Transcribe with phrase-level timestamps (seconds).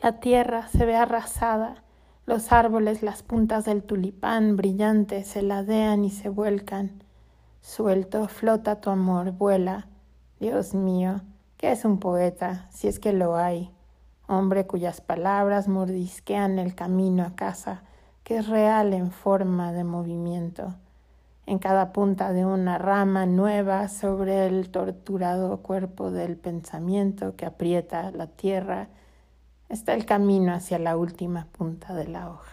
[0.00, 1.82] La tierra se ve arrasada,
[2.24, 7.02] los árboles, las puntas del tulipán brillantes se ladean y se vuelcan.
[7.62, 9.88] Suelto, flota tu amor, vuela.
[10.38, 11.22] Dios mío,
[11.56, 13.72] ¿qué es un poeta, si es que lo hay?
[14.28, 17.82] Hombre cuyas palabras mordisquean el camino a casa,
[18.22, 20.74] que es real en forma de movimiento.
[21.44, 28.12] En cada punta de una rama nueva sobre el torturado cuerpo del pensamiento que aprieta
[28.12, 28.90] la tierra,
[29.68, 32.52] está el camino hacia la última punta de la hoja.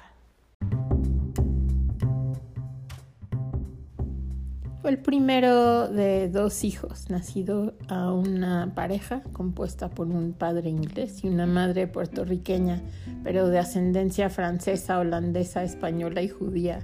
[4.81, 11.23] Fue el primero de dos hijos, nacido a una pareja compuesta por un padre inglés
[11.23, 12.83] y una madre puertorriqueña,
[13.23, 16.81] pero de ascendencia francesa, holandesa, española y judía.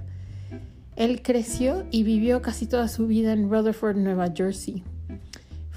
[0.96, 4.82] Él creció y vivió casi toda su vida en Rutherford, Nueva Jersey.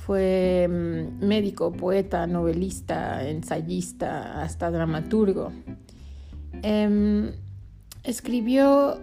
[0.05, 5.51] Fue mm, médico, poeta, novelista, ensayista, hasta dramaturgo.
[6.61, 7.31] Em,
[8.03, 9.01] escribió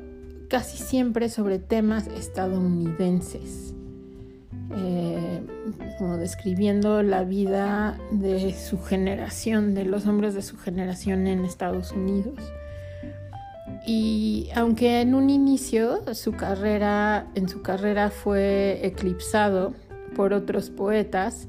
[0.49, 3.75] casi siempre sobre temas estadounidenses,
[4.77, 5.41] eh,
[5.99, 11.91] como describiendo la vida de su generación, de los hombres de su generación en Estados
[11.91, 12.39] Unidos.
[13.89, 19.75] Y aunque en un inicio su carrera, en su carrera fue eclipsado
[20.15, 21.49] por otros poetas,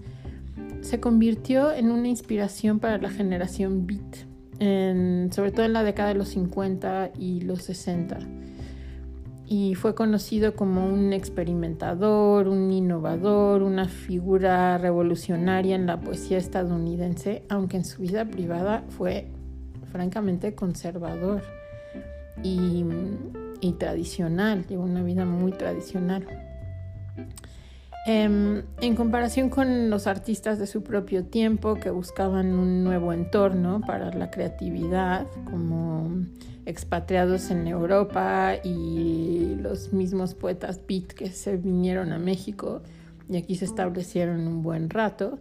[0.81, 6.15] se convirtió en una inspiración para la generación beat, sobre todo en la década de
[6.15, 8.19] los 50 y los 60.
[9.45, 17.43] Y fue conocido como un experimentador, un innovador, una figura revolucionaria en la poesía estadounidense,
[17.49, 19.27] aunque en su vida privada fue
[19.91, 21.43] francamente conservador
[22.41, 22.83] y,
[23.61, 26.25] y tradicional, llevó una vida muy tradicional.
[28.05, 33.79] Em, en comparación con los artistas de su propio tiempo que buscaban un nuevo entorno
[33.79, 36.11] para la creatividad, como
[36.65, 42.81] expatriados en Europa y los mismos poetas beat que se vinieron a México
[43.29, 45.39] y aquí se establecieron un buen rato,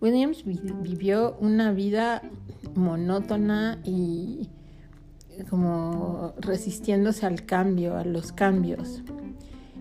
[0.00, 2.22] Williams vivió una vida
[2.74, 4.48] monótona y
[5.48, 9.02] como resistiéndose al cambio, a los cambios.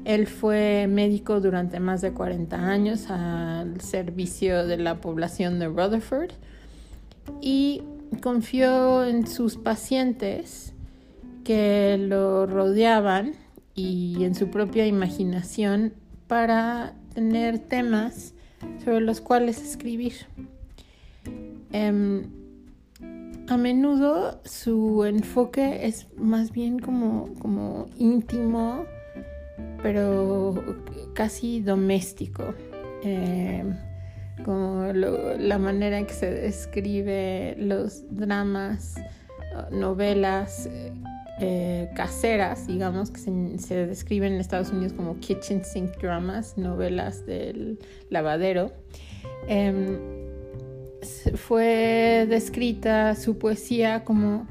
[0.06, 6.32] Él fue médico durante más de 40 años al servicio de la población de Rutherford
[7.42, 7.84] y
[8.22, 10.74] confió en sus pacientes
[11.44, 13.34] que lo rodeaban
[13.76, 15.94] y en su propia imaginación
[16.28, 18.34] para tener temas
[18.84, 20.14] sobre los cuales escribir.
[21.72, 22.24] Em,
[23.48, 28.86] a menudo su enfoque es más bien como, como íntimo,
[29.82, 30.56] pero
[31.14, 32.54] casi doméstico.
[33.04, 33.64] Eh,
[34.44, 38.96] como la manera en que se describe los dramas,
[39.72, 40.70] novelas
[41.42, 47.80] eh, caseras, digamos, que se, describen en Estados Unidos como kitchen sink dramas, novelas del
[48.10, 48.74] lavadero.
[49.48, 49.98] Em,
[51.36, 54.48] fue descrita su poesía como,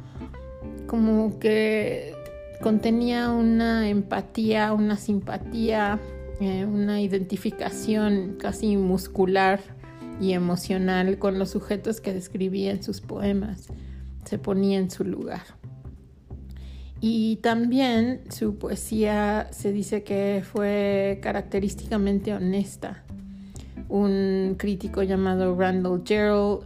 [0.87, 2.15] como que
[2.61, 6.01] contenía una empatía, una simpatía,
[6.41, 9.61] eh, una identificación casi muscular
[10.21, 13.69] y emocional con los sujetos que describía en sus poemas.
[14.25, 15.43] Se ponía en su lugar.
[17.01, 23.05] Y también su poesía se dice que fue característicamente honesta.
[23.89, 26.65] Un crítico llamado Randall Gerald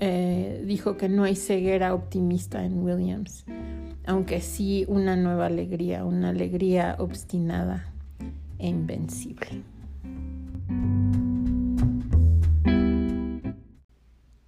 [0.00, 3.44] eh, dijo que no hay ceguera optimista en Williams
[4.06, 7.92] aunque sí una nueva alegría, una alegría obstinada
[8.58, 9.62] e invencible.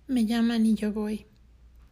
[0.06, 1.26] Me llaman y yo voy.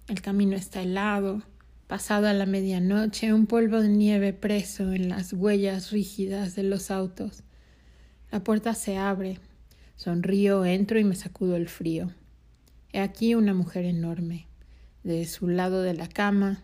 [0.09, 1.43] El camino está helado,
[1.87, 7.43] pasada la medianoche, un polvo de nieve preso en las huellas rígidas de los autos.
[8.31, 9.39] La puerta se abre,
[9.97, 12.11] sonrío, entro y me sacudo el frío.
[12.93, 14.47] He aquí una mujer enorme.
[15.03, 16.63] De su lado de la cama,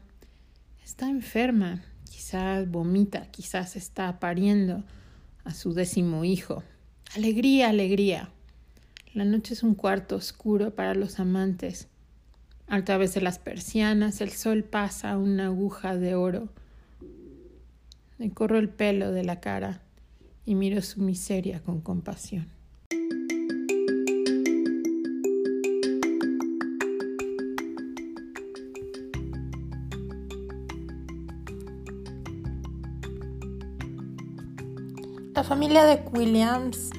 [0.84, 4.84] está enferma, quizás vomita, quizás está pariendo
[5.44, 6.62] a su décimo hijo.
[7.14, 8.30] Alegría, alegría.
[9.14, 11.88] La noche es un cuarto oscuro para los amantes.
[12.68, 16.48] A través de las persianas el sol pasa una aguja de oro.
[18.18, 19.82] Me corro el pelo de la cara
[20.46, 22.59] y miro su miseria con compasión.
[35.40, 36.90] La familia de Williams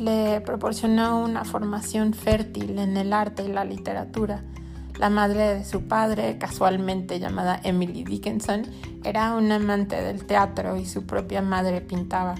[0.00, 4.44] le proporcionó una formación fértil en el arte y la literatura.
[4.98, 8.66] La madre de su padre, casualmente llamada Emily Dickinson,
[9.02, 12.34] era un amante del teatro y su propia madre pintaba.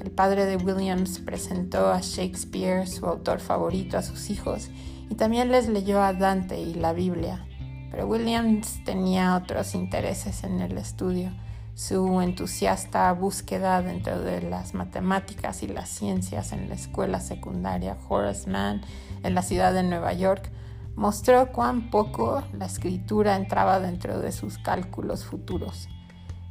[0.00, 4.70] El padre de Williams presentó a Shakespeare, su autor favorito, a sus hijos
[5.10, 7.44] y también les leyó a Dante y la Biblia.
[7.90, 11.32] Pero Williams tenía otros intereses en el estudio.
[11.74, 18.48] Su entusiasta búsqueda dentro de las matemáticas y las ciencias en la escuela secundaria Horace
[18.50, 18.82] Mann
[19.22, 20.50] en la ciudad de Nueva York
[20.96, 25.88] mostró cuán poco la escritura entraba dentro de sus cálculos futuros.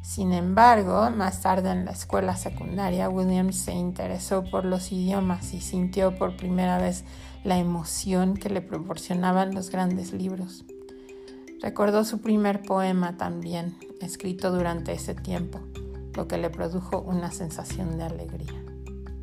[0.01, 5.61] Sin embargo, más tarde en la escuela secundaria, Williams se interesó por los idiomas y
[5.61, 7.05] sintió por primera vez
[7.43, 10.65] la emoción que le proporcionaban los grandes libros.
[11.61, 15.59] Recordó su primer poema también, escrito durante ese tiempo,
[16.15, 18.65] lo que le produjo una sensación de alegría,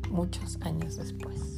[0.09, 1.57] muchos años después.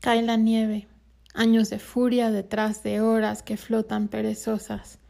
[0.00, 0.86] Cae la nieve,
[1.34, 5.00] años de furia detrás de horas que flotan perezosas.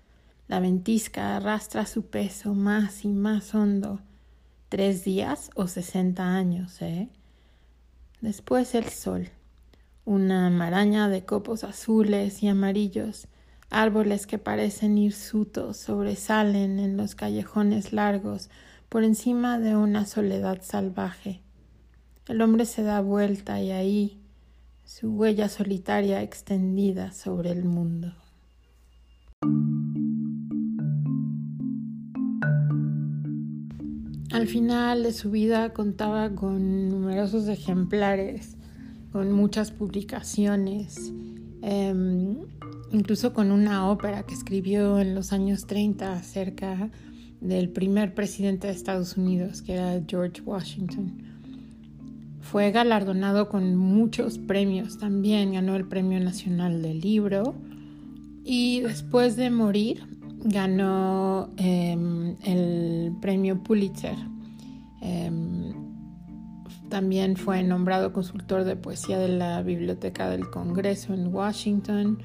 [0.49, 4.01] La ventisca arrastra su peso más y más hondo.
[4.71, 7.11] Tres días o sesenta años, ¿eh?
[8.23, 9.29] Después el sol,
[10.05, 13.29] una maraña de copos azules y amarillos,
[13.71, 18.51] árboles que parecen hirsutos sobresalen en los callejones largos
[18.89, 21.43] por encima de una soledad salvaje.
[22.27, 24.21] El hombre se da vuelta y ahí,
[24.85, 28.13] su huella solitaria extendida sobre el mundo.
[34.33, 38.57] Al final de su vida contaba con numerosos ejemplares,
[39.13, 41.13] con muchas publicaciones,
[41.63, 42.37] em,
[42.93, 46.91] incluso con una ópera que escribió en los años 30 acerca
[47.41, 51.23] del primer presidente de Estados Unidos, que era George Washington.
[52.41, 57.55] Fue galardonado con muchos premios también, ganó el Premio Nacional del Libro
[58.45, 60.03] y después de morir
[60.45, 64.17] ganó em, el Premio Pulitzer.
[65.03, 65.70] Em,
[66.91, 72.19] también fue nombrado consultor de poesía de la Biblioteca del Congreso en Washington.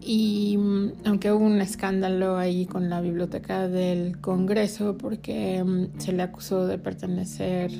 [0.00, 0.58] Y
[1.04, 6.66] aunque hubo un escándalo ahí con la Biblioteca del Congreso porque em, se le acusó
[6.66, 7.70] de pertenecer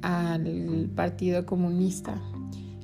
[0.00, 2.18] al Partido Comunista.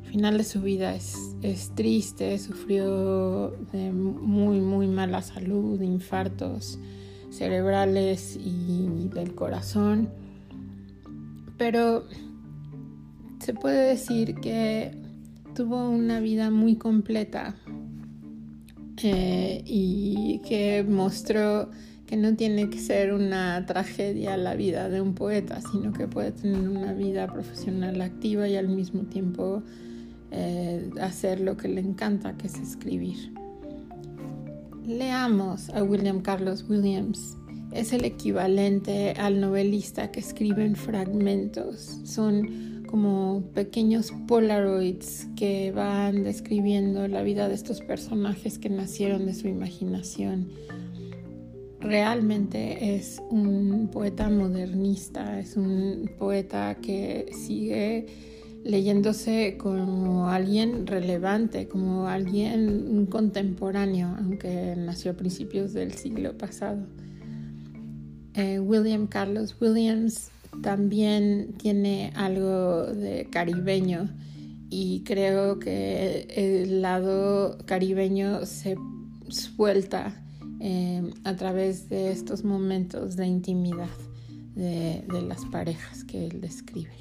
[0.02, 6.78] El final de su vida es, es triste, sufrió de muy, muy mala salud, infartos
[7.30, 10.10] cerebrales y del corazón.
[11.56, 12.04] Pero
[13.50, 14.92] se puede decir que
[15.56, 17.56] tuvo una vida muy completa
[19.02, 21.68] eh, y que mostró
[22.06, 26.30] que no tiene que ser una tragedia la vida de un poeta, sino que puede
[26.30, 29.64] tener una vida profesional activa y al mismo tiempo
[30.30, 33.34] eh, hacer lo que le encanta, que es escribir.
[34.86, 37.36] Leamos a William Carlos Williams.
[37.72, 41.98] Es el equivalente al novelista que escribe en fragmentos.
[42.04, 49.34] Son como pequeños polaroids que van describiendo la vida de estos personajes que nacieron de
[49.34, 50.48] su imaginación
[51.80, 58.06] realmente es un poeta modernista, es un poeta que sigue
[58.62, 66.86] leyéndose como alguien relevante, como alguien contemporáneo, aunque nació a principios del siglo pasado.
[68.34, 70.30] Eh, William Carlos Williams
[70.62, 74.10] también tiene algo de caribeño
[74.68, 78.76] y creo que el lado caribeño se
[79.28, 80.14] suelta
[80.62, 83.88] Em, a través de estos momentos de intimidad
[84.54, 86.92] de, las parejas que él describe.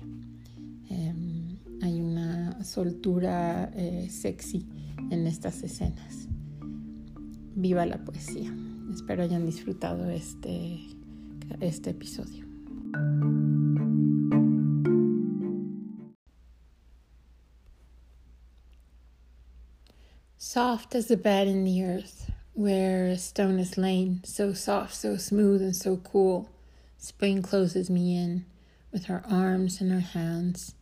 [0.89, 4.65] Em, hay una soltura eh, sexy
[5.11, 6.29] en estas escenas.
[7.53, 8.55] Viva la poesía.
[8.93, 10.79] Espero hayan disfrutado este,
[11.59, 12.48] este episodio.
[20.37, 22.31] Soft as the bed in the earth.
[22.53, 26.49] where a stone is lain, so soft, so smooth, and so cool.
[26.97, 28.45] Spring closes me in
[28.91, 30.75] with her arms and her hands.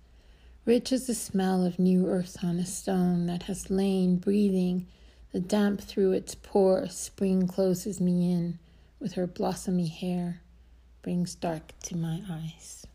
[0.66, 4.88] Rich as the smell of new earth on a stone that has lain breathing
[5.32, 8.60] the damp through its pores, spring closes me in
[9.00, 10.42] with her blossomy hair,
[11.02, 12.86] brings dark to my eyes.